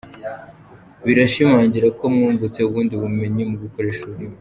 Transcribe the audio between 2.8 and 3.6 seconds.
bumenyi mu